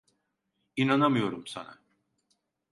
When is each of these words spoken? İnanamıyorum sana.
İnanamıyorum 0.75 1.47
sana. 1.47 1.77